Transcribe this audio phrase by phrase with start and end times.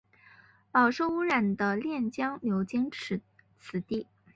[0.71, 3.21] 饱受污染的练江流经此
[3.81, 4.07] 地。